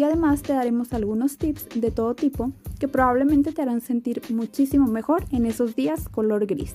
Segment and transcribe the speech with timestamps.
[0.00, 4.86] y además te daremos algunos tips de todo tipo que probablemente te harán sentir muchísimo
[4.86, 6.72] mejor en esos días color gris.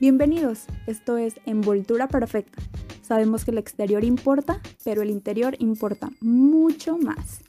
[0.00, 2.60] Bienvenidos, esto es Envoltura Perfecta.
[3.02, 7.40] Sabemos que el exterior importa, pero el interior importa mucho más.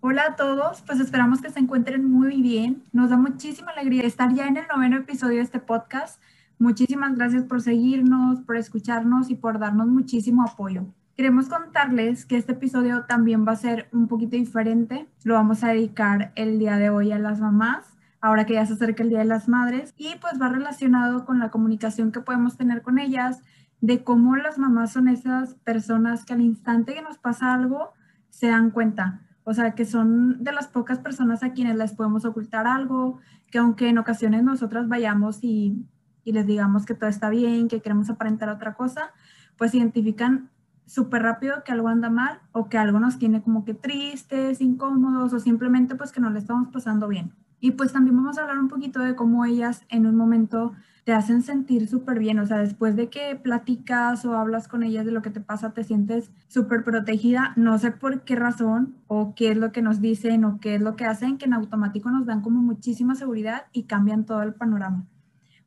[0.00, 2.84] Hola a todos, pues esperamos que se encuentren muy bien.
[2.92, 6.20] Nos da muchísima alegría estar ya en el noveno episodio de este podcast
[6.60, 10.84] Muchísimas gracias por seguirnos, por escucharnos y por darnos muchísimo apoyo.
[11.16, 15.08] Queremos contarles que este episodio también va a ser un poquito diferente.
[15.24, 18.74] Lo vamos a dedicar el día de hoy a las mamás, ahora que ya se
[18.74, 22.58] acerca el Día de las Madres, y pues va relacionado con la comunicación que podemos
[22.58, 23.40] tener con ellas,
[23.80, 27.94] de cómo las mamás son esas personas que al instante que nos pasa algo
[28.28, 29.22] se dan cuenta.
[29.44, 33.18] O sea, que son de las pocas personas a quienes les podemos ocultar algo,
[33.50, 35.86] que aunque en ocasiones nosotras vayamos y
[36.30, 39.10] y les digamos que todo está bien, que queremos aparentar otra cosa,
[39.58, 40.48] pues identifican
[40.86, 45.32] súper rápido que algo anda mal o que algo nos tiene como que tristes, incómodos
[45.32, 47.32] o simplemente pues que no le estamos pasando bien.
[47.60, 50.72] Y pues también vamos a hablar un poquito de cómo ellas en un momento
[51.04, 55.04] te hacen sentir súper bien, o sea, después de que platicas o hablas con ellas
[55.04, 59.34] de lo que te pasa, te sientes súper protegida, no sé por qué razón o
[59.34, 62.10] qué es lo que nos dicen o qué es lo que hacen, que en automático
[62.10, 65.06] nos dan como muchísima seguridad y cambian todo el panorama.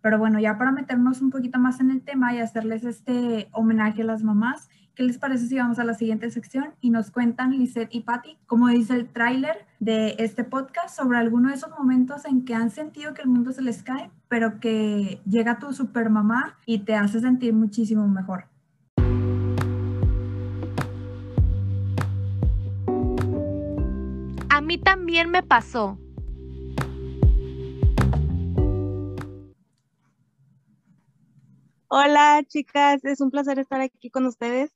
[0.03, 4.01] Pero bueno, ya para meternos un poquito más en el tema y hacerles este homenaje
[4.01, 7.51] a las mamás, ¿qué les parece si vamos a la siguiente sección y nos cuentan
[7.51, 12.25] Lisette y Patty, como dice el tráiler de este podcast, sobre alguno de esos momentos
[12.25, 16.09] en que han sentido que el mundo se les cae, pero que llega tu super
[16.09, 18.47] mamá y te hace sentir muchísimo mejor?
[24.49, 25.97] A mí también me pasó.
[31.95, 34.71] Hola chicas, es un placer estar aquí con ustedes.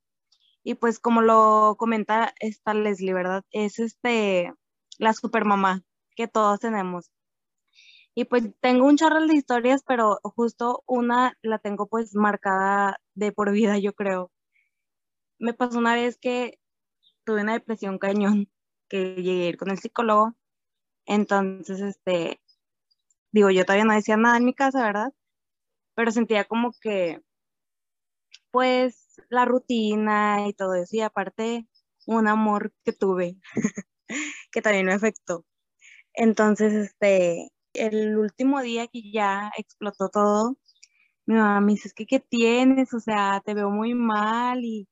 [0.63, 3.43] Y pues como lo comenta esta Leslie, ¿verdad?
[3.49, 4.53] Es este
[4.99, 5.83] la supermamá
[6.15, 7.09] que todos tenemos.
[8.13, 13.31] Y pues tengo un charral de historias, pero justo una la tengo pues marcada de
[13.31, 14.31] por vida, yo creo.
[15.39, 16.59] Me pasó una vez que
[17.25, 18.47] tuve una depresión cañón,
[18.89, 20.35] que llegué a ir con el psicólogo.
[21.07, 22.39] Entonces, este,
[23.31, 25.13] digo, yo todavía no decía nada en mi casa, ¿verdad?
[25.97, 27.21] Pero sentía como que,
[28.51, 31.67] pues, la rutina y todo eso, y aparte,
[32.05, 33.37] un amor que tuve,
[34.51, 35.45] que también me afectó.
[36.15, 40.57] Entonces, este, el último día que ya explotó todo,
[41.27, 42.93] mi mamá me dice, es que, ¿qué tienes?
[42.95, 44.87] O sea, te veo muy mal y,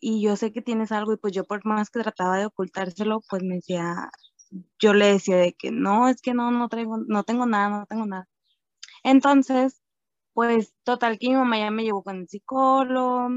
[0.00, 3.20] y yo sé que tienes algo y pues yo por más que trataba de ocultárselo,
[3.28, 4.10] pues me decía,
[4.80, 7.86] yo le decía de que no, es que no, no traigo, no tengo nada, no
[7.86, 8.28] tengo nada.
[9.04, 9.81] Entonces,
[10.34, 13.28] pues total que mi mamá ya me llevó con el psicólogo,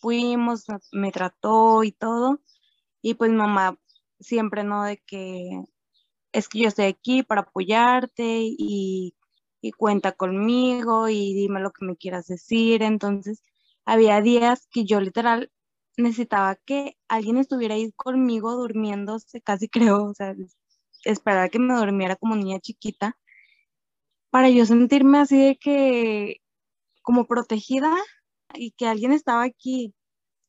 [0.00, 2.40] fuimos, me trató y todo.
[3.02, 3.78] Y pues mamá
[4.20, 4.84] siempre, ¿no?
[4.84, 5.62] De que
[6.32, 9.16] es que yo estoy aquí para apoyarte y,
[9.60, 12.82] y cuenta conmigo y dime lo que me quieras decir.
[12.82, 13.42] Entonces,
[13.84, 15.50] había días que yo literal
[15.96, 20.34] necesitaba que alguien estuviera ahí conmigo durmiéndose, casi creo, o sea,
[21.04, 23.16] esperar que me durmiera como niña chiquita
[24.30, 26.36] para yo sentirme así de que
[27.02, 27.94] como protegida
[28.54, 29.94] y que alguien estaba aquí.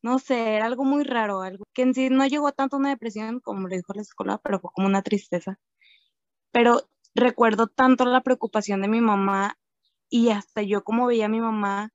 [0.03, 2.90] No sé, era algo muy raro, algo que en sí no llegó tanto a una
[2.91, 5.59] depresión como le dijo la escuela, pero fue como una tristeza.
[6.52, 6.81] Pero
[7.16, 9.58] recuerdo tanto la preocupación de mi mamá
[10.09, 11.91] y hasta yo como veía a mi mamá,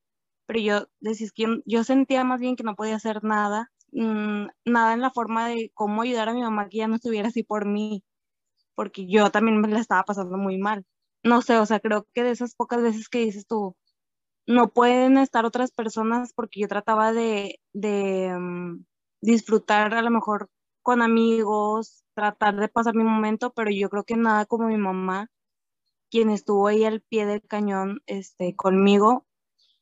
[0.47, 4.95] pero yo decís que yo, sentía más bien que no podía hacer nada, mm, nada
[4.95, 7.67] en la forma de cómo ayudar a mi mamá que ya no estuviera así por
[7.67, 8.05] mí,
[8.77, 10.85] porque yo también me la estaba pasando muy mal
[11.27, 13.77] no sé, o sea, creo que de esas pocas veces que dices tú,
[14.47, 18.85] no pueden estar otras personas porque yo trataba de, mm,
[19.21, 20.51] disfrutar a lo mejor
[20.83, 25.31] con amigos, tratar de pasar mi momento, pero yo creo que nada como mi mamá,
[26.11, 29.27] quien estuvo ahí al pie del cañón este, conmigo,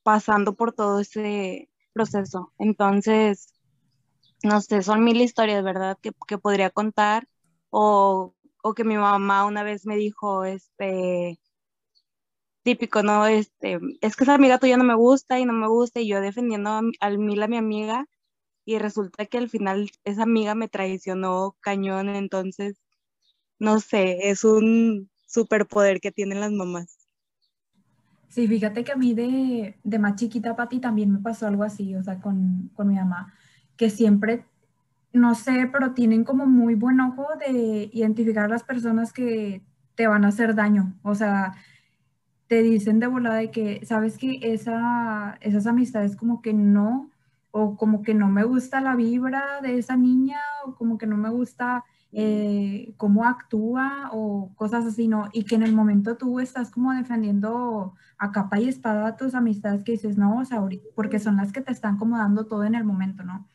[0.02, 2.52] pasando por todo ese proceso.
[2.58, 3.52] Entonces,
[4.42, 5.98] no sé, son mil historias, ¿verdad?
[6.02, 7.28] Que, que podría contar
[7.70, 8.34] o
[8.66, 11.38] o que mi mamá una vez me dijo, este,
[12.62, 13.26] típico, ¿no?
[13.26, 16.20] Este, es que esa amiga tuya no me gusta y no me gusta y yo
[16.20, 18.06] defendiendo a, a mí, a mi amiga
[18.64, 22.76] y resulta que al final esa amiga me traicionó cañón, entonces,
[23.58, 26.98] no sé, es un superpoder que tienen las mamás.
[28.28, 31.94] Sí, fíjate que a mí de, de más chiquita, Pati, también me pasó algo así,
[31.94, 33.32] o sea, con, con mi mamá,
[33.76, 34.46] que siempre,
[35.14, 39.62] no sé, pero tienen como muy buen ojo de identificar a las personas que
[39.94, 41.54] te van a hacer daño, o sea,
[42.48, 47.10] te dicen de volada de que, sabes que esa, esas amistades como que no,
[47.52, 51.16] o como que no me gusta la vibra de esa niña, o como que no
[51.16, 55.28] me gusta eh, cómo actúa o cosas así, ¿no?
[55.32, 59.34] Y que en el momento tú estás como defendiendo a capa y espada a tus
[59.34, 60.62] amistades que dices, no, o sea,
[60.94, 63.48] porque son las que te están como dando todo en el momento, ¿no?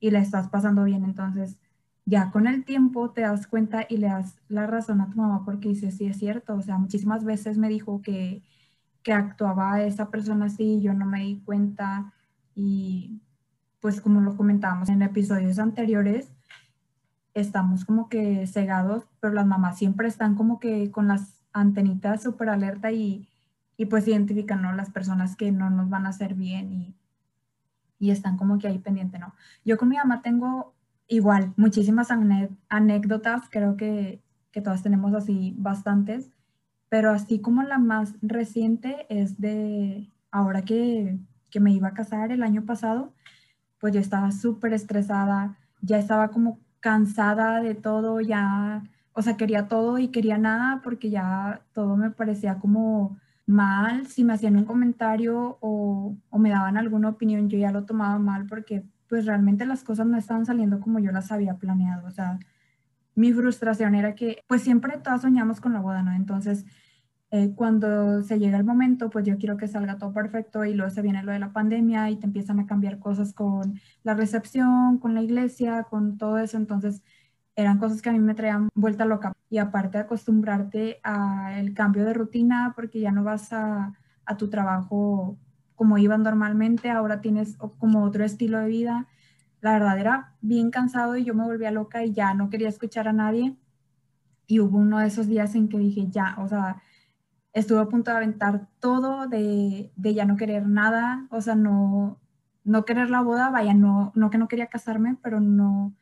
[0.00, 1.56] Y le estás pasando bien, entonces
[2.06, 5.44] ya con el tiempo te das cuenta y le das la razón a tu mamá
[5.44, 8.42] porque dices, sí, es cierto, o sea, muchísimas veces me dijo que,
[9.02, 12.12] que actuaba esa persona así, yo no me di cuenta
[12.54, 13.20] y
[13.80, 16.32] pues como lo comentábamos en episodios anteriores,
[17.34, 22.48] estamos como que cegados, pero las mamás siempre están como que con las antenitas súper
[22.48, 23.28] alerta y,
[23.76, 24.72] y, pues identifican, ¿no?
[24.72, 26.94] Las personas que no nos van a hacer bien y,
[27.98, 29.34] y están como que ahí pendiente, ¿no?
[29.64, 30.74] Yo con mi mamá tengo
[31.08, 32.08] igual muchísimas
[32.68, 36.30] anécdotas, creo que, que todas tenemos así bastantes,
[36.88, 41.18] pero así como la más reciente es de ahora que,
[41.50, 43.12] que me iba a casar el año pasado,
[43.80, 48.82] pues yo estaba súper estresada, ya estaba como cansada de todo, ya,
[49.12, 54.24] o sea, quería todo y quería nada porque ya todo me parecía como mal, si
[54.24, 58.84] me hacían un comentario o, me daban alguna opinión, yo ya lo tomaba mal porque
[59.08, 62.38] pues realmente las cosas no estaban saliendo como yo las había planeado, o sea,
[63.14, 66.12] mi frustración era que pues siempre todas soñamos con la boda, ¿no?
[66.12, 66.66] Entonces
[67.32, 70.90] eh, cuando se llega el momento, pues yo quiero que salga todo perfecto y luego
[70.90, 74.98] se viene lo de la pandemia y te empiezan a cambiar cosas con la recepción,
[74.98, 76.56] con la iglesia, con todo eso.
[76.56, 77.02] Entonces
[77.56, 79.32] eran cosas que a mí me traían vuelta loca.
[79.50, 83.94] Y aparte acostumbrarte al cambio de rutina, porque ya no vas a,
[84.26, 85.38] a tu trabajo
[85.74, 89.08] como iban normalmente, ahora tienes como otro estilo de vida.
[89.60, 93.08] La verdad era bien cansado y yo me volvía loca y ya no quería escuchar
[93.08, 93.56] a nadie.
[94.46, 96.82] Y hubo uno de esos días en que dije, ya, o sea,
[97.52, 102.18] estuve a punto de aventar todo, de, de, ya no querer nada, o sea, no,
[102.64, 105.94] no querer la boda, vaya, no, no que no quería casarme, pero no,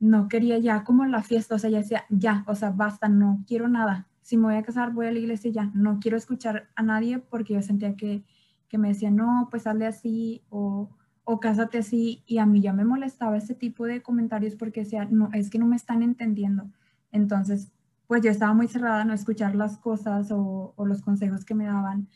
[0.00, 3.44] no quería ya como la fiesta, o sea, ya decía, ya, o sea, basta, no
[3.46, 4.08] quiero nada.
[4.22, 7.18] Si me voy a casar, voy a la iglesia ya, no quiero escuchar a nadie
[7.18, 8.24] porque yo sentía que,
[8.68, 10.90] que me decían, no, pues hazle así o,
[11.24, 15.06] o cásate así, y a mí ya me molestaba ese tipo de comentarios porque decía,
[15.10, 16.70] no, es que no me están entendiendo.
[17.12, 17.72] Entonces,
[18.06, 21.66] pues yo estaba muy cerrada a no escuchar las cosas o, los consejos que me
[21.66, 22.08] daban.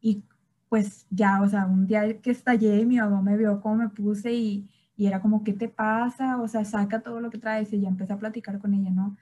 [0.00, 0.24] Y
[0.68, 4.34] pues ya, o sea, un día que estallé, mi mamá me vio cómo me puse
[4.34, 4.68] y,
[4.98, 6.40] y era como, ¿qué te pasa?
[6.42, 9.16] O sea, saca todo lo que traes y ya empecé a platicar con ella, ¿no?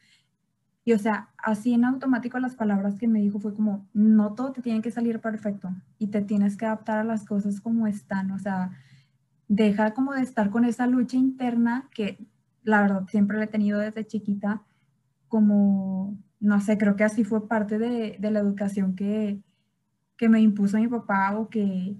[0.86, 4.52] Y o sea, así en automático las palabras que me dijo fue como, no todo
[4.52, 8.30] te tiene que salir perfecto y te tienes que adaptar a las cosas como están,
[8.30, 8.70] o sea,
[9.48, 12.26] deja como de estar con esa lucha interna que
[12.62, 14.62] la verdad siempre la he tenido desde chiquita
[15.28, 19.42] como, no sé, creo que así fue parte de, de la educación que,
[20.16, 21.96] que, me impuso mi papá o que,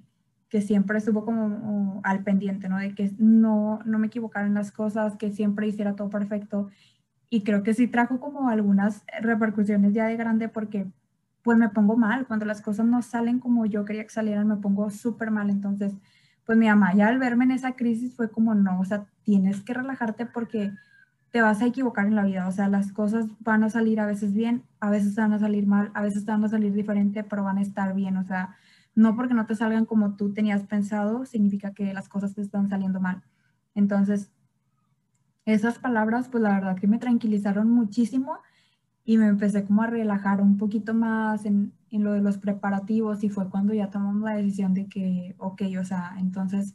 [0.49, 2.79] que siempre estuvo como al pendiente, ¿no?
[2.79, 6.69] De que no, no me equivocara en las cosas, que siempre hiciera todo perfecto.
[7.29, 10.87] Y creo que sí trajo como algunas repercusiones ya de grande porque
[11.43, 14.57] pues me pongo mal, cuando las cosas no salen como yo quería que salieran, me
[14.57, 15.49] pongo súper mal.
[15.49, 15.95] Entonces,
[16.45, 19.61] pues mi mamá ya al verme en esa crisis fue como, no, o sea, tienes
[19.63, 20.73] que relajarte porque
[21.31, 24.07] te vas a equivocar en la vida, o sea, las cosas van a salir a
[24.07, 27.45] veces bien, a veces van a salir mal, a veces van a salir diferente, pero
[27.45, 28.57] van a estar bien, o sea,
[28.97, 32.69] no porque no te salgan como tú tenías pensado, significa que las cosas te están
[32.69, 33.23] saliendo mal.
[33.77, 34.33] Entonces,
[35.45, 38.39] esas palabras, pues la verdad que me tranquilizaron muchísimo
[39.05, 43.23] y me empecé como a relajar un poquito más en, en lo de los preparativos
[43.23, 46.75] y fue cuando ya tomamos la decisión de que, ok, o sea, entonces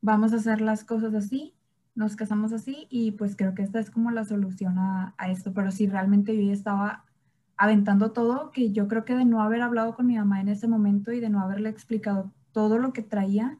[0.00, 1.54] vamos a hacer las cosas así
[1.94, 5.70] nos casamos así y pues creo que esta es como la solución a, esto, pero
[5.70, 7.04] si realmente yo ya estaba
[7.56, 10.68] aventando todo, que yo creo que de no haber hablado con mi mamá en ese
[10.68, 13.58] momento y de no haberle explicado todo lo que traía,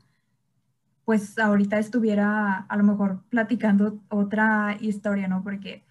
[1.05, 5.43] pues ahorita estuviera a lo mejor platicando otra historia, ¿no?
[5.43, 5.85] Porque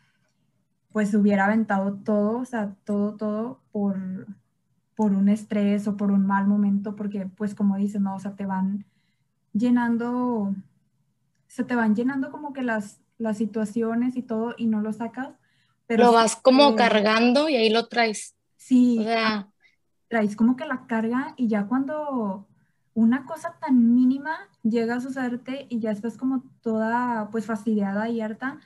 [0.92, 3.98] pues hubiera aventado todo, o sea, todo, todo por,
[4.96, 8.16] por un estrés o por un mal momento, porque pues como dices, ¿no?
[8.16, 8.86] O sea, te van
[9.54, 10.54] llenando
[11.54, 15.36] se te van llenando como que las, las situaciones y todo y no lo sacas.
[15.88, 18.36] Pero lo vas como cargando y ahí lo traes.
[18.58, 19.06] Sí,
[20.08, 22.48] traes como que la carga y ya cuando,
[22.94, 28.22] una cosa tan mínima llega a sucederte y ya estás como toda pues fastidiada y
[28.22, 28.60] harta,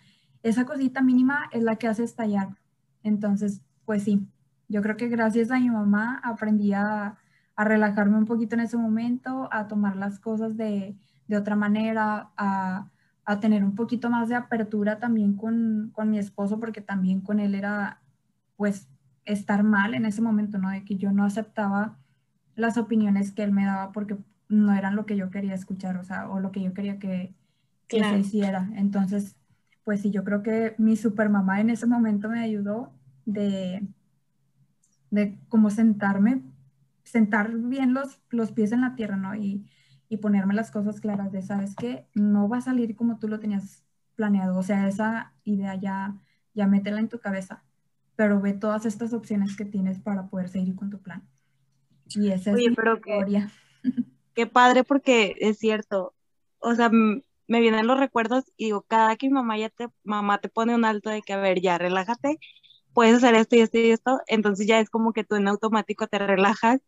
[0.43, 2.57] esa cosita mínima es la que hace estallar.
[3.03, 4.27] Entonces, pues sí,
[4.67, 7.17] yo creo que gracias a mi mamá aprendí a,
[7.59, 10.95] relajarme un poquito en ese momento, a tomar las cosas de,
[11.35, 12.91] otra manera, a,
[13.39, 17.55] tener un poquito más de apertura también con, con mi esposo, porque también con él
[17.55, 17.99] era
[18.55, 18.87] pues
[19.25, 20.69] estar mal en ese momento, ¿no?
[20.69, 21.97] De que yo no aceptaba
[22.55, 24.17] las opiniones que él me daba porque
[24.47, 27.35] no eran lo que yo quería escuchar, o sea, o lo que yo quería que,
[27.89, 28.69] se hiciera.
[28.75, 29.35] Entonces,
[29.83, 32.93] pues sí, yo creo que mi super mamá en ese momento me ayudó
[33.25, 33.85] de,
[35.11, 36.41] de como sentarme,
[37.03, 39.35] sentar bien los, los pies en la tierra, ¿no?
[39.35, 39.65] Y,
[40.09, 43.39] y ponerme las cosas claras de, sabes que no va a salir como tú lo
[43.39, 43.83] tenías
[44.15, 46.15] planeado, o sea, esa idea ya,
[46.53, 47.63] ya métela en tu cabeza,
[48.15, 51.27] pero ve todas estas opciones que tienes para poder seguir con tu plan.
[52.15, 53.51] Y esa es pero historia.
[54.33, 56.13] Qué, padre porque es cierto.
[56.59, 60.39] O sea, me vienen los recuerdos y digo, cada que mi mamá ya te, mamá
[60.39, 62.39] te pone un alto de que, a ver, ya relájate,
[62.93, 66.07] puedes hacer esto y esto y esto, entonces ya es como que tú en automático
[66.07, 66.81] te relajas.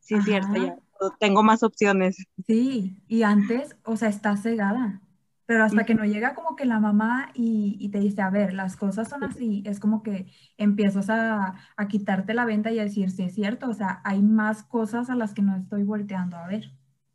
[0.00, 0.78] Sí, es cierto, ya
[1.10, 2.16] tengo más opciones.
[2.46, 5.00] Sí, y antes, o sea, estás cegada,
[5.46, 8.76] pero hasta que no llega como que la mamá y, te dice, a ver, las
[8.76, 11.54] cosas son así, es como que empiezas a,
[11.88, 15.14] quitarte la venta y a decir, sí, es cierto, o sea, hay más cosas a
[15.14, 16.70] las que no estoy volteando a ver.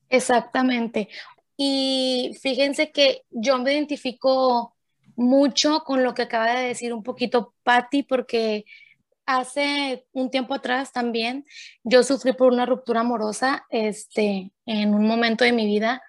[0.09, 1.09] Exactamente.
[1.57, 4.75] Y fíjense que yo me identifico
[5.15, 8.65] mucho con lo que acaba de decir un poquito Patti, porque
[9.29, 11.45] hace un tiempo atrás también
[11.83, 16.01] yo sufrí por una ruptura amorosa este, en un momento de mi vida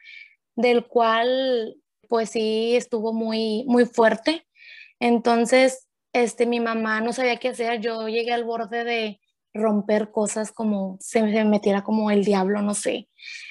[0.57, 1.77] del cual
[2.09, 4.47] pues sí estuvo muy, muy fuerte.
[4.99, 7.81] Entonces, este, mi mamá no sabía qué hacer.
[7.81, 9.21] Yo llegué al borde de
[9.53, 13.09] romper cosas como se me metiera como el diablo, no sé.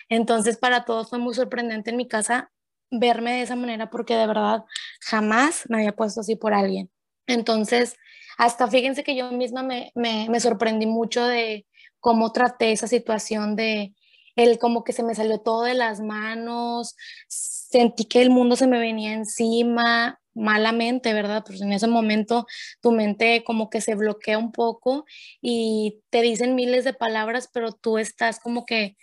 [0.09, 2.51] Entonces, para todos fue muy sorprendente en mi casa
[2.91, 4.65] verme de esa manera porque de verdad
[5.01, 6.89] jamás me había puesto así por alguien.
[7.27, 7.95] Entonces,
[8.39, 11.67] hasta fíjense que yo misma me, me, sorprendí mucho de
[11.99, 13.93] cómo traté esa situación de
[14.37, 16.95] el como que se me salió todo de las manos,
[17.27, 21.43] sentí que el mundo se me venía encima malamente, ¿verdad?
[21.45, 22.45] Pues en ese momento
[22.81, 25.03] tu mente como que se bloquea un poco
[25.41, 28.95] y te dicen miles de palabras, pero tú estás como que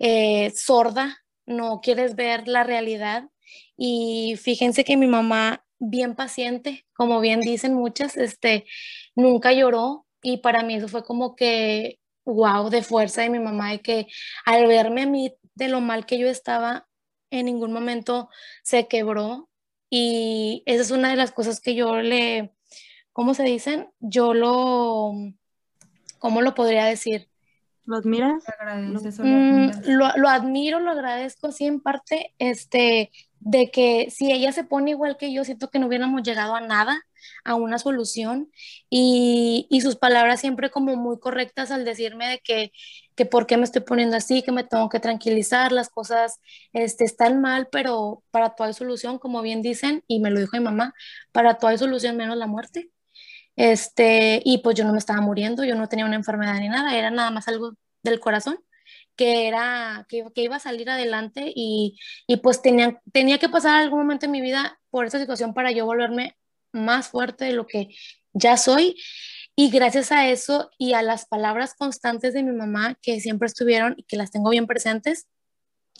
[0.00, 3.28] eh, sorda, no quieres ver la realidad.
[3.76, 8.66] Y fíjense que mi mamá, bien paciente, como bien dicen muchas, este,
[9.14, 13.70] nunca lloró y para mí eso fue como que wow, de fuerza de mi mamá,
[13.72, 14.06] de que
[14.44, 16.86] al verme a mí de lo mal que yo estaba,
[17.30, 18.28] en ningún momento
[18.62, 19.48] se quebró.
[19.90, 22.54] Y esa es una de las cosas que yo le,
[23.12, 23.90] ¿cómo se dicen?
[24.00, 25.12] Yo lo,
[26.18, 27.28] ¿cómo lo podría decir?
[27.84, 28.44] ¿Lo admiras?
[29.18, 33.10] Mm, lo, lo, admiro, lo agradezco, sí, en parte, este,
[33.44, 36.60] de que si ella se pone igual que yo, siento que no hubiéramos llegado a
[36.60, 37.02] nada,
[37.44, 38.50] a una solución
[38.90, 42.72] y, y, sus palabras siempre como muy correctas al decirme de que,
[43.16, 46.40] que por qué me estoy poniendo así, que me tengo que tranquilizar, las cosas
[46.72, 50.62] este, están mal, pero para todo solución, como bien dicen, y me lo dijo mi
[50.64, 50.94] mamá,
[51.32, 52.90] para todo solución menos la muerte.
[53.56, 56.96] Este, y pues yo no me estaba muriendo, yo no tenía una enfermedad ni nada,
[56.96, 58.58] era nada más algo del corazón
[59.22, 63.76] que era que, que, iba a salir adelante y, y, pues tenía, tenía que pasar
[63.76, 66.36] algún momento en mi vida por esa situación para yo volverme
[66.72, 67.94] más fuerte de lo que
[68.32, 68.96] ya soy.
[69.54, 73.94] Y gracias a eso y a las palabras constantes de mi mamá que siempre estuvieron
[73.96, 75.28] y que las tengo bien presentes,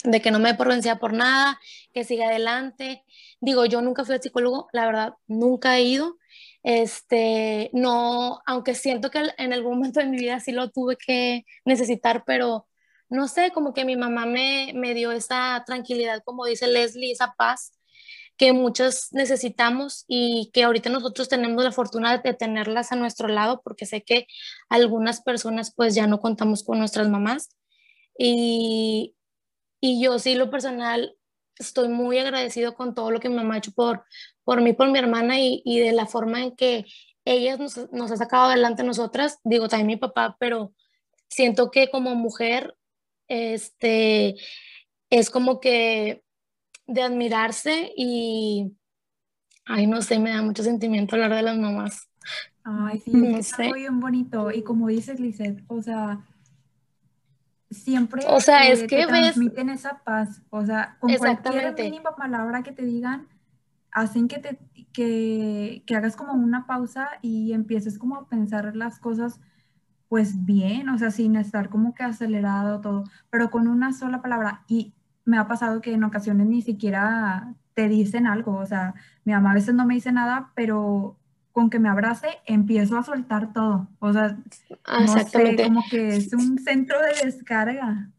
[0.02, 1.60] de que no me por por nada,
[1.94, 3.04] que siga adelante.
[3.40, 6.18] Digo, yo nunca fui al psicólogo, la verdad, nunca he ido.
[6.64, 11.44] Este, no, aunque siento que en algún momento de mi vida sí lo tuve que
[11.64, 12.66] necesitar, pero
[13.12, 17.34] no sé, como que mi mamá me, me dio esa tranquilidad, como dice Leslie, esa
[17.34, 17.72] paz
[18.36, 23.60] que muchos necesitamos y que ahorita nosotros tenemos la fortuna de tenerlas a nuestro lado
[23.62, 24.26] porque sé que
[24.68, 27.50] algunas personas pues ya no contamos con nuestras mamás.
[28.18, 29.14] Y,
[29.80, 31.16] y yo sí lo personal
[31.58, 34.04] estoy muy agradecido con todo lo que mi mamá ha hecho por,
[34.44, 36.86] por mí, por mi hermana y, y de la forma en que
[37.24, 40.74] ella nos, nos ha sacado adelante nosotras, digo también mi papá, pero
[41.28, 42.74] siento que como mujer,
[43.32, 44.36] este,
[45.10, 46.22] es como que
[46.86, 48.76] de admirarse y,
[49.64, 52.08] ay, no sé, me da mucho sentimiento hablar de las mamás.
[52.64, 54.50] Ay, sí, es algo bien bonito.
[54.50, 56.20] Y como dices, Lizeth, o sea,
[57.70, 60.42] siempre o sea, es que transmiten esa paz.
[60.50, 63.28] O sea, con cualquier mínima palabra que te digan,
[63.90, 64.58] hacen que, te,
[64.92, 69.40] que, que hagas como una pausa y empieces como a pensar las cosas
[70.12, 74.62] pues bien, o sea, sin estar como que acelerado todo, pero con una sola palabra.
[74.68, 74.92] Y
[75.24, 78.92] me ha pasado que en ocasiones ni siquiera te dicen algo, o sea,
[79.24, 81.16] mi mamá a veces no me dice nada, pero
[81.52, 84.36] con que me abrace empiezo a soltar todo, o sea,
[84.86, 88.10] no sé, como que es un centro de descarga.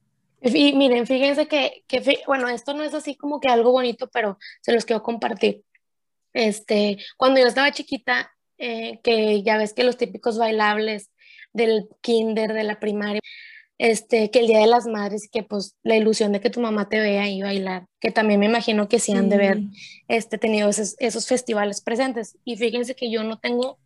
[0.41, 4.39] Y miren, fíjense que, que, bueno, esto no es así como que algo bonito, pero
[4.61, 5.63] se los quiero compartir.
[6.33, 11.12] Este, cuando yo estaba chiquita, eh, que ya ves que los típicos bailables
[11.53, 13.21] del kinder, de la primaria,
[13.77, 16.89] este, que el Día de las Madres, que pues la ilusión de que tu mamá
[16.89, 19.59] te vea y bailar, que también me imagino que sí han de ver
[20.07, 22.37] este, tenido esos, esos festivales presentes.
[22.43, 23.79] Y fíjense que yo no tengo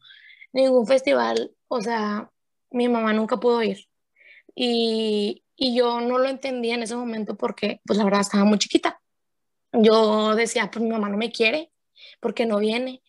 [0.54, 2.32] ningún festival, o sea,
[2.72, 3.88] mi mamá nunca pudo ir.
[4.56, 8.58] Y, y yo no lo entendía en ese momento porque, pues la verdad, estaba muy
[8.58, 9.02] chiquita.
[9.74, 11.72] Yo decía, pues mi mamá no me quiere,
[12.20, 13.02] porque no viene.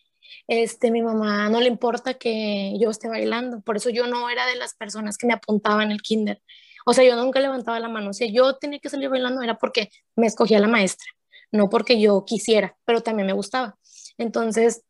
[0.47, 4.45] Este, mi mamá no le importa que yo esté bailando, por eso yo no era
[4.45, 6.41] de las personas que me apuntaban en el kinder.
[6.85, 8.13] O sea, yo nunca levantaba la mano.
[8.13, 11.07] Si yo tenía que salir bailando era porque me escogía la maestra,
[11.51, 13.77] no porque yo quisiera, pero también me gustaba.
[14.17, 14.83] Entonces,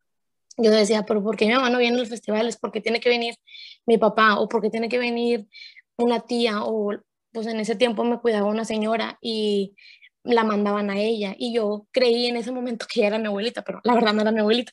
[0.57, 2.57] yo decía, pero ¿por qué mi mamá no viene a los festivales?
[2.57, 3.35] ¿Por qué tiene que venir
[3.85, 4.39] mi papá?
[4.39, 5.47] ¿O por qué tiene que venir
[5.97, 6.63] una tía?
[6.63, 6.91] O
[7.31, 9.75] pues en ese tiempo me cuidaba una señora y
[10.33, 11.35] la mandaban a ella.
[11.37, 14.21] Y yo creí en ese momento que ella era mi abuelita, pero la verdad no
[14.21, 14.71] era mi abuelita,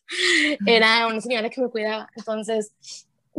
[0.67, 2.09] era una señora que me cuidaba.
[2.17, 2.73] Entonces,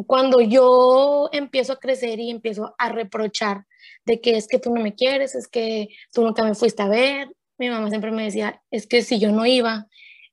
[0.06, 3.66] cuando yo empiezo a crecer y empiezo a reprochar
[4.06, 6.88] de que es que tú no me quieres, es que tú nunca me fuiste a
[6.88, 9.88] ver, mi mamá siempre me decía, es que si yo no iba,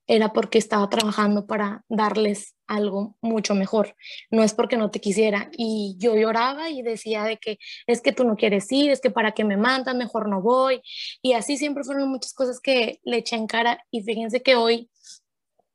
[0.07, 3.95] era porque estaba trabajando para darles algo mucho mejor,
[4.31, 5.51] no es porque no te quisiera.
[5.57, 9.11] Y yo lloraba y decía de que es que tú no quieres ir, es que
[9.11, 10.83] para qué me mandas, mejor no voy.
[11.23, 13.85] Y así siempre fueron muchas cosas que le eché en cara.
[13.91, 14.91] Y fíjense que hoy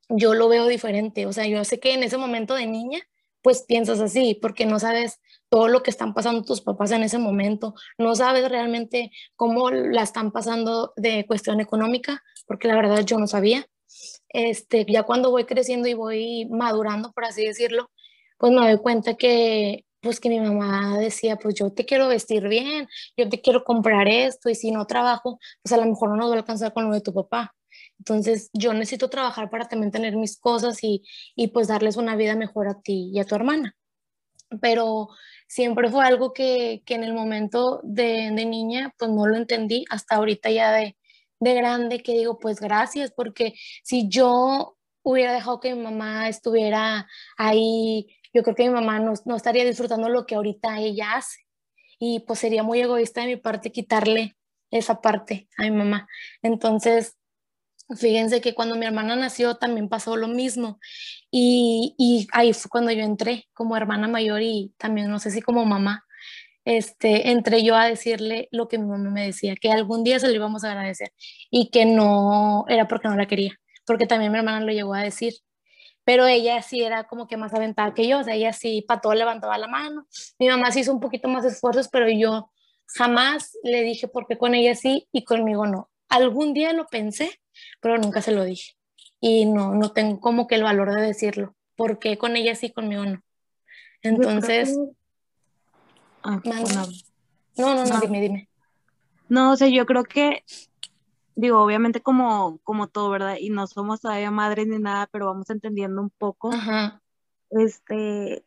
[0.09, 2.99] yo lo veo diferente, o sea, yo sé que en ese momento de niña,
[3.41, 5.19] pues piensas así, porque no sabes
[5.49, 10.01] todo lo que están pasando tus papás en ese momento, no sabes realmente cómo la
[10.01, 13.67] están pasando de cuestión económica, porque la verdad yo no sabía
[14.29, 17.89] este, ya cuando voy creciendo y voy madurando, por así decirlo,
[18.37, 22.47] pues me doy cuenta que, pues que mi mamá decía, pues yo te quiero vestir
[22.47, 22.87] bien,
[23.17, 26.29] yo te quiero comprar esto y si no trabajo, pues a lo mejor no nos
[26.29, 27.53] va a alcanzar con lo de tu papá.
[27.99, 31.03] Entonces yo necesito trabajar para también tener mis cosas y,
[31.35, 33.75] y pues darles una vida mejor a ti y a tu hermana.
[34.61, 35.09] Pero
[35.47, 39.85] siempre fue algo que, que en el momento de, de niña pues no lo entendí
[39.89, 40.95] hasta ahorita ya de,
[41.39, 47.07] de grande que digo, pues gracias, porque si yo hubiera dejado que mi mamá estuviera
[47.37, 51.39] ahí, yo creo que mi mamá no, no estaría disfrutando lo que ahorita ella hace.
[51.99, 54.37] Y pues sería muy egoísta de mi parte quitarle
[54.71, 56.07] esa parte a mi mamá.
[56.41, 57.17] Entonces,
[57.95, 60.79] fíjense que cuando mi hermana nació también pasó lo mismo.
[61.31, 65.41] Y, y ahí fue cuando yo entré como hermana mayor y también no sé si
[65.41, 66.05] como mamá
[66.69, 70.27] este, entré yo a decirle lo que mi mamá me decía, que algún día se
[70.27, 71.11] lo íbamos a agradecer
[71.49, 75.01] y que no era porque no la quería, porque también mi hermana lo llegó a
[75.01, 75.33] decir.
[76.03, 79.01] Pero ella sí era como que más aventada que yo, o sea, ella sí para
[79.01, 80.05] todo levantaba la mano.
[80.37, 82.51] Mi mamá sí hizo un poquito más esfuerzos, pero yo
[82.85, 85.89] jamás le dije por qué con ella sí y conmigo no.
[86.07, 87.31] Algún día lo pensé,
[87.81, 88.73] pero nunca se lo dije.
[89.19, 92.71] Y no, no tengo como que el valor de decirlo, por qué con ella sí,
[92.71, 93.23] conmigo no.
[94.03, 94.77] Entonces,
[96.23, 96.41] Ah,
[97.57, 98.49] no, no, no, dime, dime.
[99.29, 100.43] No, o sea, yo creo que,
[101.35, 103.37] digo, obviamente como, como todo, ¿verdad?
[103.39, 106.51] Y no somos todavía madres ni nada, pero vamos entendiendo un poco.
[107.51, 108.43] Este,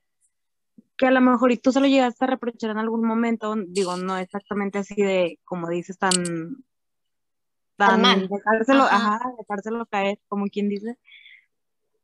[0.96, 3.96] que a lo mejor y tú se lo llegaste a reprochar en algún momento, digo,
[3.96, 6.12] no exactamente así de, como dices, tan,
[7.76, 8.28] tan, mal.
[8.28, 9.20] Dejárselo, ajá.
[9.38, 10.98] dejárselo caer, como quien dice,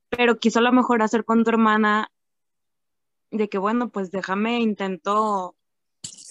[0.08, 2.10] pero quiso a lo mejor hacer con tu hermana
[3.30, 5.57] de que, bueno, pues déjame, intento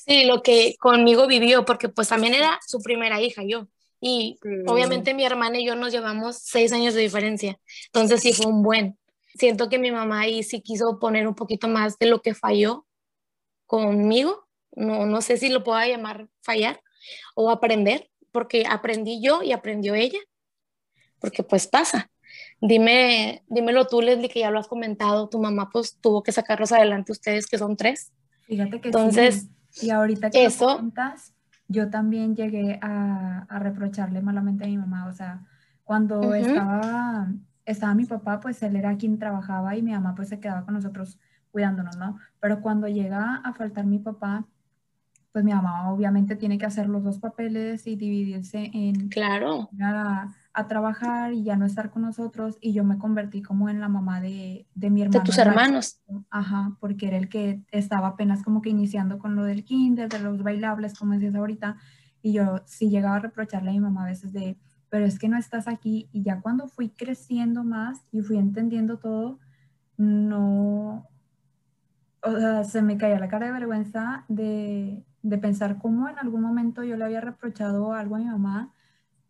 [0.08, 3.68] Sí, lo que conmigo vivió, porque pues también era su primera hija yo.
[4.00, 7.60] Y obviamente mi hermana y yo nos llevamos seis años de diferencia.
[7.88, 8.98] Entonces sí fue un buen.
[9.38, 12.86] Siento que mi mamá ahí sí quiso poner un poquito más de lo que falló
[13.66, 14.48] conmigo.
[14.72, 16.82] No, no sé si lo pueda llamar fallar
[17.36, 20.20] o aprender, porque aprendí yo y aprendió ella.
[21.20, 22.12] Porque pues pasa.
[22.62, 25.28] Dime, dímelo tú, Leslie, que ya lo has comentado.
[25.28, 28.12] Tu mamá pues tuvo que sacarlos adelante ustedes, que son tres.
[28.46, 29.48] Fíjate que Entonces,
[29.82, 30.82] y ahorita que Eso.
[30.82, 30.92] lo
[31.68, 35.08] yo también llegué a, a, reprocharle malamente a mi mamá.
[35.08, 35.42] O sea,
[35.84, 37.28] cuando estaba,
[37.66, 40.74] estaba mi papá, pues él era quien trabajaba y mi mamá pues se quedaba con
[40.74, 41.20] nosotros
[41.52, 42.18] cuidándonos, ¿no?
[42.40, 44.46] Pero cuando llega a faltar mi papá,
[45.32, 49.70] pues mi mamá obviamente tiene que hacer los dos papeles y dividirse en claro.
[49.82, 53.80] a, a trabajar y ya no estar con nosotros y yo me convertí como en
[53.80, 55.20] la mamá de, de mi hermano.
[55.20, 56.02] De tus hermanos.
[56.32, 60.18] Ajá, porque era el que estaba apenas como que iniciando con lo del kinder, de
[60.18, 61.78] los bailables, como decías ahorita,
[62.24, 64.58] y yo sí llegaba a reprocharle a mi mamá a veces de,
[64.90, 68.98] pero es que no estás aquí y ya cuando fui creciendo más y fui entendiendo
[68.98, 69.38] todo,
[69.96, 71.08] no,
[72.24, 76.42] o sea, se me caía la cara de vergüenza de, de pensar cómo en algún
[76.42, 78.74] momento yo le había reprochado algo a mi mamá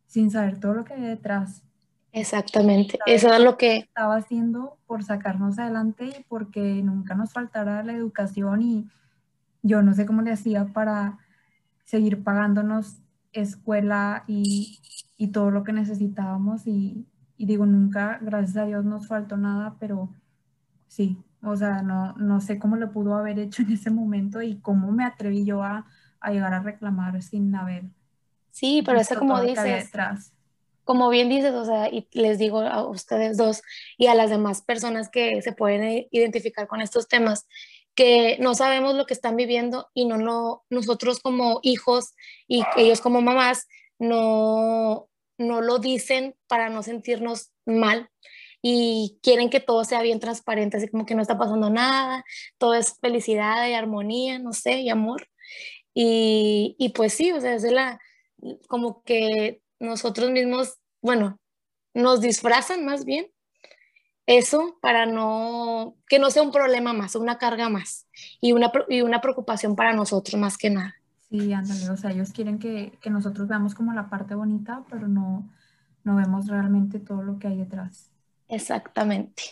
[0.07, 1.63] sin saber todo lo que hay detrás.
[2.11, 7.83] Exactamente, eso es lo que estaba haciendo por sacarnos adelante y porque nunca nos faltara
[7.83, 8.89] la educación y
[9.61, 11.19] yo no sé cómo le hacía para
[11.83, 13.01] seguir pagándonos
[13.33, 14.79] escuela y,
[15.17, 17.05] y todo lo que necesitábamos y,
[17.37, 20.09] y, digo, nunca, gracias a Dios, nos faltó nada, pero
[20.87, 24.55] sí, o sea, no, no sé cómo lo pudo haber hecho en ese momento y
[24.55, 25.85] cómo me atreví yo a,
[26.19, 27.85] a llegar a reclamar sin haber
[28.57, 29.91] Sí, pero eso como dices,
[30.83, 33.61] como bien dices, o sea, y les digo a ustedes dos
[33.99, 37.47] y a las demás personas que se pueden identificar con estos temas,
[37.93, 42.15] que no sabemos lo que están viviendo y no lo, nosotros como hijos
[42.47, 43.67] y ellos como mamás
[43.99, 48.09] no, no lo dicen para no sentirnos mal
[48.63, 52.25] y quieren que todo sea bien transparente, así como que no está pasando nada,
[52.57, 55.29] todo es felicidad y armonía, no sé, y amor.
[55.93, 57.99] Y, y pues sí, o sea, es de la,
[58.67, 61.39] como que nosotros mismos, bueno,
[61.93, 63.27] nos disfrazan más bien
[64.27, 68.07] eso para no, que no sea un problema más, una carga más
[68.41, 70.95] y una, y una preocupación para nosotros más que nada.
[71.29, 75.07] Sí, ándale, o sea, ellos quieren que, que nosotros veamos como la parte bonita, pero
[75.07, 75.49] no,
[76.03, 78.09] no vemos realmente todo lo que hay detrás.
[78.47, 79.43] Exactamente.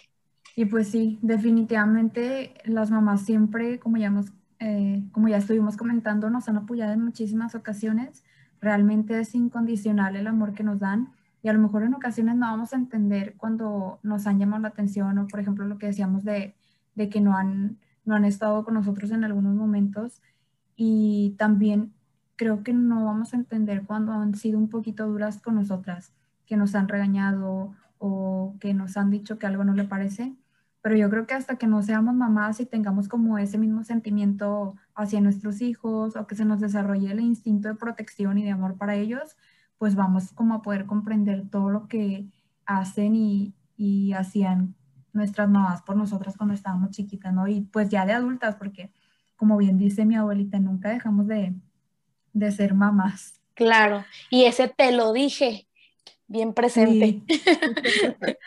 [0.55, 4.27] Y pues sí, definitivamente las mamás siempre, como ya, hemos,
[4.59, 8.23] eh, como ya estuvimos comentando, nos han apoyado en muchísimas ocasiones
[8.65, 12.47] realmente es incondicional el amor que nos dan y a lo mejor en ocasiones no
[12.47, 16.23] vamos a entender cuando nos han llamado la atención o por ejemplo lo que decíamos
[16.23, 16.55] de,
[16.95, 20.23] de que no han, no han estado con nosotros en algunos momentos.
[20.75, 21.93] Y también
[22.35, 26.13] creo que no vamos a entender cuando han sido un poquito duras con nosotras,
[26.47, 30.33] que nos han regañado o que nos han dicho que algo no le parece
[30.85, 34.75] pero yo creo que hasta que no seamos mamás y tengamos como ese mismo sentimiento
[34.93, 38.77] hacia nuestros hijos o que se nos desarrolle el instinto de protección y de amor
[38.77, 39.35] para ellos,
[39.79, 42.27] pues vamos como a poder comprender todo lo que
[42.67, 44.75] hacen y, y hacían
[45.11, 47.47] nuestras mamás por nosotras cuando estábamos chiquitas, ¿no?
[47.47, 48.91] Y pues ya de adultas, porque
[49.37, 51.55] como bien dice mi abuelita, nunca dejamos de,
[52.31, 53.41] de ser mamás.
[53.55, 55.67] Claro, y ese te lo dije,
[56.27, 57.21] bien presente.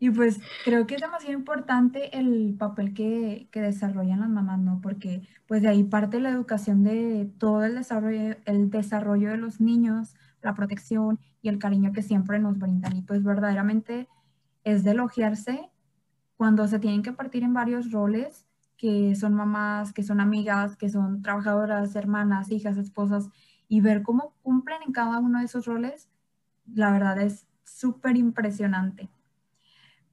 [0.00, 4.80] Y pues creo que es demasiado importante el papel que, que, desarrollan las mamás, ¿no?
[4.80, 9.60] Porque pues de ahí parte la educación de todo el desarrollo, el desarrollo de los
[9.60, 12.96] niños, la protección y el cariño que siempre nos brindan.
[12.96, 14.08] Y pues verdaderamente
[14.64, 15.70] es de elogiarse
[16.36, 18.46] cuando se tienen que partir en varios roles,
[18.76, 23.28] que son mamás, que son amigas, que son trabajadoras, hermanas, hijas, esposas,
[23.68, 26.08] y ver cómo cumplen en cada uno de esos roles,
[26.74, 29.08] la verdad es súper impresionante.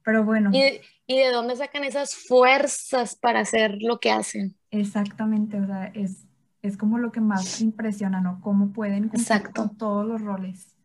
[0.04, 0.52] Pero bueno.
[0.54, 4.56] ¿Y, ¿Y, de dónde sacan esas fuerzas para hacer lo que hacen?
[4.70, 6.26] Exactamente, o sea, es,
[6.62, 8.40] es como lo que más impresiona, ¿no?
[8.42, 10.76] Cómo pueden cumplir con todos los roles.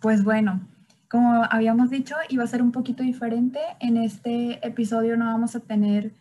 [0.00, 0.68] Pues bueno,
[1.08, 3.60] como habíamos dicho, iba a ser un poquito diferente.
[3.80, 6.12] En este episodio no vamos a tener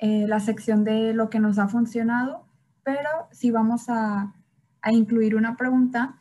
[0.00, 2.44] eh, la sección de lo que nos ha funcionado,
[2.82, 4.34] pero sí vamos a,
[4.82, 6.16] a incluir una pregunta.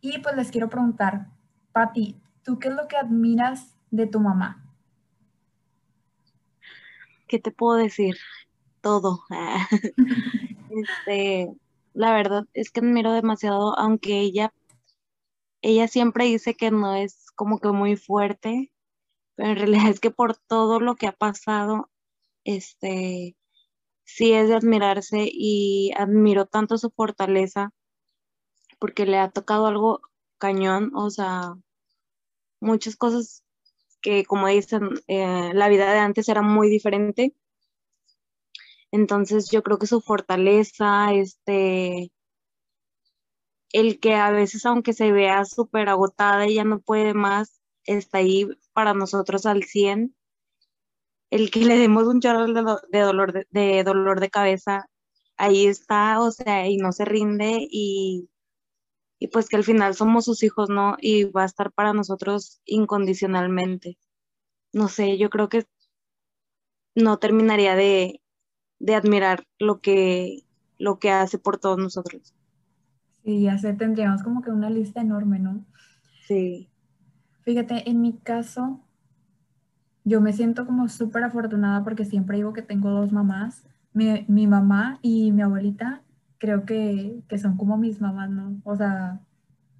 [0.00, 1.26] Y pues les quiero preguntar,
[1.72, 4.64] Patti, ¿tú qué es lo que admiras de tu mamá?
[7.28, 8.16] ¿Qué te puedo decir?
[8.80, 9.20] Todo.
[10.70, 11.52] este,
[11.92, 14.54] la verdad es que admiro demasiado, aunque ella,
[15.60, 18.72] ella siempre dice que no es como que muy fuerte,
[19.34, 21.90] pero en realidad es que por todo lo que ha pasado,
[22.44, 23.36] este,
[24.04, 27.72] sí es de admirarse y admiro tanto su fortaleza
[28.80, 30.00] porque le ha tocado algo
[30.38, 31.54] cañón, o sea,
[32.60, 33.44] muchas cosas
[34.02, 37.34] que como dicen, eh, la vida de antes era muy diferente.
[38.92, 42.10] Entonces yo creo que su fortaleza, este,
[43.72, 48.18] el que a veces aunque se vea súper agotada y ya no puede más, está
[48.18, 50.14] ahí para nosotros al 100.
[51.30, 54.86] El que le demos un chorro de, dolor de, de dolor de cabeza,
[55.36, 58.28] ahí está, o sea, y no se rinde y
[59.22, 60.96] y pues que al final somos sus hijos, ¿no?
[60.98, 63.98] Y va a estar para nosotros incondicionalmente.
[64.72, 65.66] No sé, yo creo que
[66.94, 68.22] no terminaría de,
[68.96, 70.46] admirar lo que,
[70.78, 72.34] lo que hace por todos nosotros.
[73.22, 75.66] Sí, ya sé, tendríamos como que una lista enorme, ¿no?
[76.26, 76.70] Sí.
[77.42, 78.80] Fíjate, en mi caso,
[80.02, 83.64] yo me siento como súper afortunada porque siempre digo que tengo dos mamás.
[83.92, 86.02] Mi, mi mamá y mi abuelita
[86.40, 88.60] creo que, que, son como mis mamás, ¿no?
[88.64, 89.20] O sea,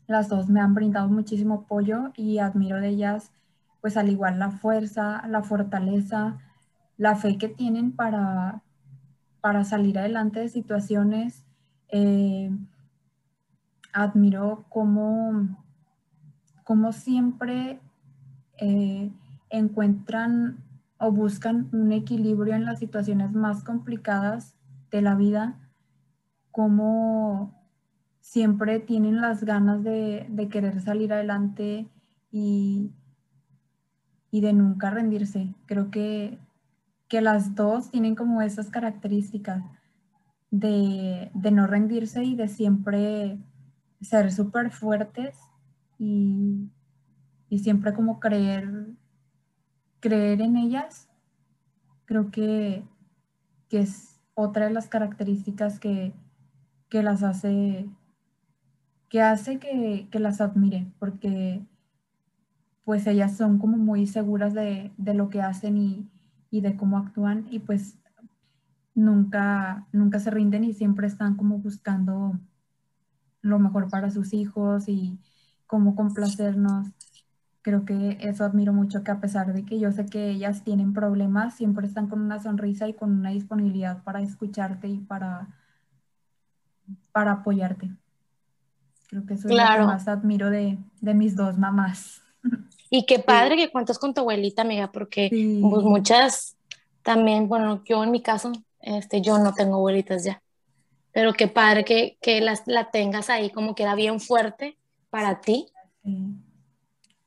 [0.07, 3.33] las dos me han brindado muchísimo apoyo y admiro de ellas,
[3.81, 6.39] pues al igual la fuerza, la fortaleza,
[6.97, 8.63] la fe que tienen para,
[9.41, 11.45] para salir adelante de situaciones.
[11.89, 12.51] Eh,
[13.93, 15.49] admiro cómo,
[16.65, 17.81] cómo siempre
[18.59, 19.11] eh,
[19.49, 20.59] encuentran
[20.99, 24.55] o buscan un equilibrio en las situaciones más complicadas
[24.91, 25.57] de la vida,
[26.51, 27.55] cómo
[28.21, 31.89] siempre tienen las ganas de, querer salir adelante
[32.31, 32.91] y,
[34.31, 35.55] y, de nunca rendirse.
[35.67, 36.39] Creo que,
[37.09, 39.65] que, las dos tienen como esas características
[40.51, 43.39] de, de no rendirse y de siempre
[44.01, 45.37] ser súper fuertes
[45.99, 46.71] y,
[47.49, 48.97] y siempre como creer
[50.01, 51.09] creer en ellas,
[52.07, 52.83] creo que,
[53.71, 56.13] es otra de las características que,
[56.93, 57.89] las hace,
[59.09, 61.63] que hace que, las admire, porque
[62.85, 66.11] pues ellas son como muy seguras de, lo que hacen y,
[66.51, 67.97] de cómo actúan y pues
[68.95, 72.39] nunca, nunca se rinden y siempre están como buscando
[73.43, 75.19] lo mejor para sus hijos y
[75.67, 76.89] cómo complacernos.
[77.63, 80.93] Creo que eso admiro mucho, que a pesar de que yo sé que ellas tienen
[80.93, 85.60] problemas, siempre están con una sonrisa y con una disponibilidad para escucharte y para,
[87.13, 87.91] para apoyarte.
[89.09, 92.23] Creo que eso es lo que más admiro de, mis dos mamás.
[92.91, 96.57] Y qué padre que cuentas con tu abuelita, amiga, porque pues, muchas
[97.03, 100.43] también, bueno, yo en mi caso, este, yo no tengo abuelitas ya,
[101.13, 104.77] pero qué padre que, que las, la tengas ahí como que era bien fuerte
[105.11, 105.67] para ti.
[106.05, 106.37] Sí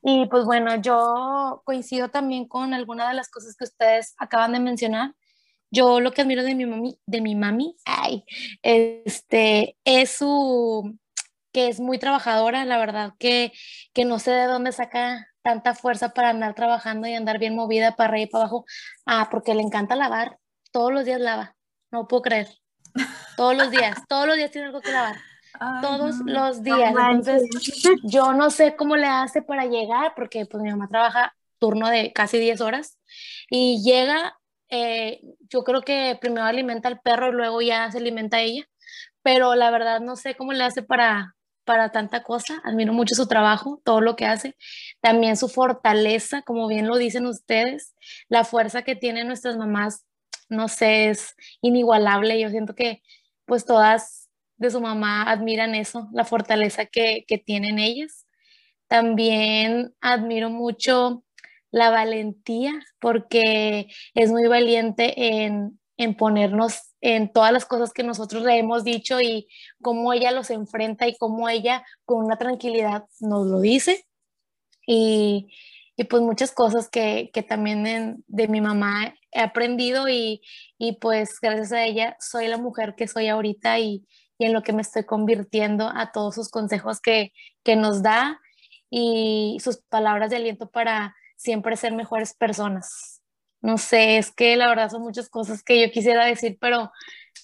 [0.06, 4.60] y pues bueno, yo coincido también con algunas de las cosas que ustedes acaban de
[4.60, 5.16] mencionar.
[5.74, 8.24] Yo lo que admiro de mi mami, de mi mami, ay,
[8.62, 10.98] este, es su,
[11.52, 13.52] que es muy trabajadora, la verdad que,
[13.94, 17.96] que no sé de dónde saca tanta fuerza para andar trabajando y andar bien movida
[17.96, 18.66] para arriba y para abajo.
[19.06, 20.38] Ah, porque le encanta lavar,
[20.72, 21.56] todos los días lava,
[21.92, 22.48] no puedo creer.
[23.36, 25.16] Todos los días, todos los días tiene algo que lavar
[25.82, 26.94] todos los días.
[27.12, 27.44] Entonces,
[28.04, 32.12] yo no sé cómo le hace para llegar, porque pues mi mamá trabaja turno de
[32.12, 32.98] casi 10 horas
[33.50, 34.38] y llega,
[34.74, 38.68] eh, yo creo que primero alimenta al perro y luego ya se alimenta ella,
[39.22, 42.62] pero la verdad no sé cómo le hace para, para tanta cosa.
[42.64, 44.56] Admiro mucho su trabajo, todo lo que hace.
[45.02, 47.96] También su fortaleza, como bien lo dicen ustedes,
[48.30, 50.06] la fuerza que tienen nuestras mamás,
[50.50, 52.40] no sé, es inigualable.
[52.40, 53.04] Yo siento que
[53.46, 58.26] pues todas de su mamá admiran eso, la fortaleza que, tienen ellas.
[58.88, 61.24] También admiro mucho
[61.74, 65.80] la valentía porque es muy valiente en,
[66.18, 69.48] ponernos en todas las cosas que nosotros le hemos dicho y
[69.82, 74.06] cómo ella los enfrenta y cómo ella con una tranquilidad nos lo dice.
[74.86, 75.48] Y,
[76.10, 80.42] pues muchas cosas que, también de mi mamá he aprendido y,
[80.78, 84.06] y, pues gracias a ella soy la mujer que soy ahorita y,
[84.38, 87.34] y en lo que me estoy convirtiendo a todos sus consejos que,
[87.64, 88.40] que nos da
[88.92, 93.22] y sus palabras de aliento para siempre ser mejores personas.
[93.62, 96.92] No sé, es que la verdad son muchas cosas que yo quisiera decir, pero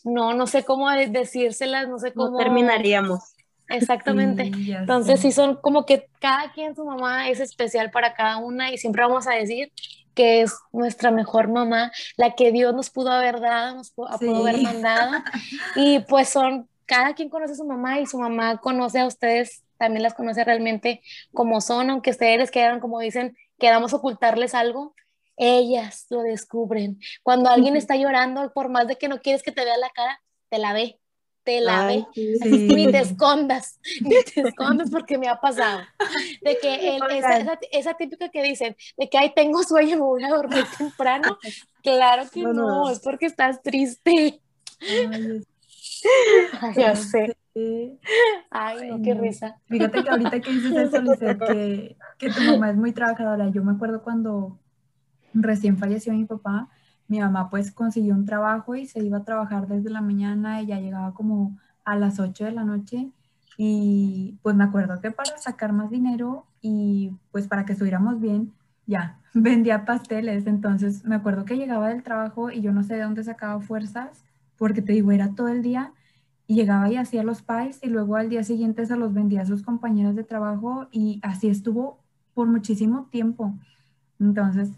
[0.03, 2.37] no, no sé cómo decírselas, no sé cómo...
[2.37, 3.19] terminaríamos.
[3.69, 4.43] Exactamente.
[4.53, 8.77] Entonces sí son como que cada quien su mamá es especial para cada una y
[8.77, 9.71] siempre vamos a decir
[10.15, 14.61] que es nuestra mejor mamá, la que Dios nos pudo haber dado, nos pudo, haber
[14.61, 15.11] mandado.
[15.75, 19.63] Y pues son cada quien conoce a su mamá y su mamá conoce a ustedes,
[19.77, 21.01] también las conoce realmente
[21.33, 24.95] como son, aunque ustedes les quedan, como dicen, queramos ocultarles algo,
[25.37, 26.99] ellas lo descubren.
[27.23, 30.21] Cuando alguien está llorando, por más de que no quieres que te vea la cara,
[30.49, 30.99] te la ve,
[31.43, 32.05] te la ve.
[32.15, 35.81] Ni te escondas, ni te escondas porque me ha pasado.
[36.41, 36.99] De que
[37.71, 41.37] esa, típica que dicen, de que, ay, tengo sueño, me voy a dormir temprano.
[41.81, 44.41] Claro que no, es porque estás triste.
[46.75, 47.37] ya sé.
[48.61, 49.57] Ay, no, qué risa.
[49.67, 53.47] Fíjate que ahorita que dices eso, Lizeth, que, que tu mamá es muy trabajadora.
[53.47, 54.59] Yo me acuerdo cuando
[55.33, 56.67] recién falleció mi papá,
[57.07, 60.65] mi mamá pues consiguió un trabajo y se iba a trabajar desde la mañana y
[60.65, 63.09] ya llegaba como a las 8 de la noche
[63.57, 68.51] y pues me acuerdo que para sacar más dinero y pues para que estuviéramos bien,
[68.85, 70.47] ya, vendía pasteles.
[70.47, 74.25] Entonces me acuerdo que llegaba del trabajo y yo no sé de dónde sacaba fuerzas
[74.57, 75.93] porque te digo, era todo el día
[76.49, 79.45] y llegaba y hacía los pies y luego al día siguiente se los vendía a
[79.45, 81.99] sus compañeros de trabajo y así estuvo
[82.33, 83.53] por muchísimo tiempo.
[84.19, 84.69] Entonces,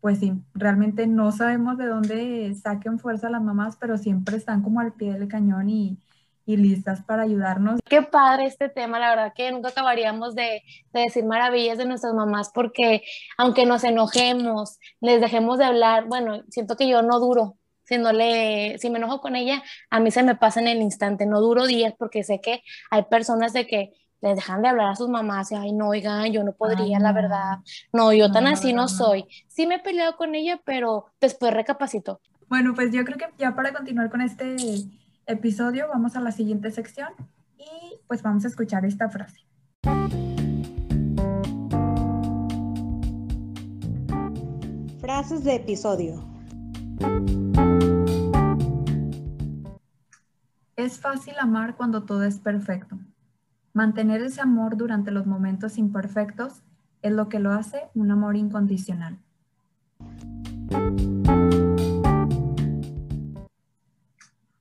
[0.00, 4.78] pues sí, realmente no sabemos de dónde saquen fuerza las mamás, pero siempre están como
[4.78, 5.98] al pie del cañón y,
[6.46, 7.80] y listas para ayudarnos.
[7.84, 12.14] Qué padre este tema, la verdad que nunca acabaríamos de, de, decir maravillas de nuestras
[12.14, 13.02] mamás porque
[13.36, 17.56] aunque nos enojemos, les dejemos de hablar, bueno, siento que yo no duro.
[17.88, 20.82] Si, no le, si me enojo con ella, a mí se me pasa en el
[20.82, 24.90] instante, no duro días porque sé que hay personas de que les dejan de hablar
[24.90, 27.58] a sus mamás y, ay, no, oigan, yo no podría, la verdad.
[27.92, 29.24] No, yo tan así no, soy.
[29.46, 32.20] Sí me he peleado con ella, pero después recapacito.
[32.48, 34.56] Bueno, pues yo creo que ya para continuar con este
[35.26, 37.08] episodio vamos a la siguiente sección
[37.58, 39.40] y pues vamos a escuchar esta frase.
[45.00, 46.24] Frases de episodio.
[50.78, 52.96] Es fácil amar cuando todo es perfecto.
[53.72, 56.62] Mantener ese amor durante los momentos imperfectos
[57.02, 59.18] es lo que lo hace un amor incondicional.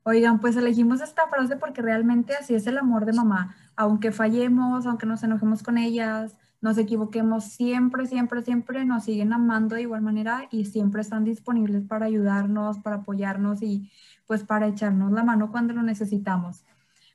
[0.02, 3.56] Oigan, pues elegimos esta frase porque realmente así es el amor de mamá.
[3.76, 9.76] Aunque fallemos, aunque nos enojemos con ellas, nos equivoquemos, siempre, siempre, siempre nos siguen amando
[9.76, 13.92] de igual manera y siempre están disponibles para ayudarnos, para apoyarnos y
[14.28, 16.64] pues para echarnos la mano cuando lo necesitamos.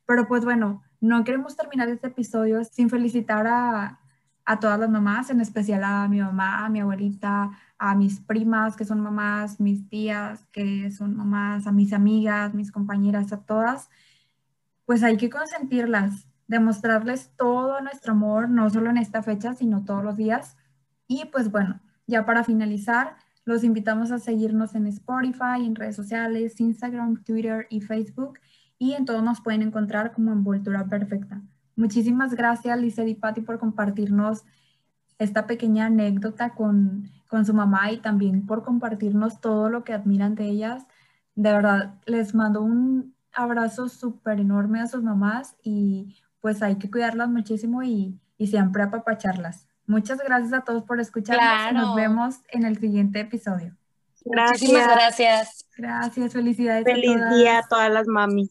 [0.07, 4.01] Pero pues bueno, no queremos terminar este episodio sin felicitar a,
[4.44, 8.77] a todas las mamás, en especial a mi mamá, a mi abuelita, a mis primas
[8.77, 13.88] que son mamás, mis tías que son mamás, a mis amigas, mis compañeras, a todas,
[14.85, 20.05] pues hay que consentirlas, demostrarles todo nuestro amor, no solo en esta fecha, sino todos
[20.05, 20.57] los días.
[21.07, 26.61] Y pues bueno, ya para finalizar, los invitamos a seguirnos en Spotify, en redes sociales,
[26.61, 28.38] Instagram, Twitter y Facebook
[28.78, 31.40] y en todo nos pueden encontrar como Envoltura Perfecta.
[31.76, 34.44] Muchísimas gracias, Lizeth y Patti, por compartirnos
[35.18, 40.35] esta pequeña anécdota con, con su mamá y también por compartirnos todo lo que admiran
[40.35, 40.87] de ellas.
[41.35, 46.90] De verdad, les mando un abrazo súper enorme a sus mamás y pues hay que
[46.90, 49.66] cuidarlas muchísimo y, y siempre apapacharlas.
[49.87, 53.77] Muchas gracias a todos por escucharnos y nos vemos en el siguiente episodio.
[54.25, 54.62] Gracias.
[54.62, 55.66] Muchísimas gracias.
[55.77, 56.85] Gracias, felicidades.
[56.85, 58.51] Feliz día a todas las mamis.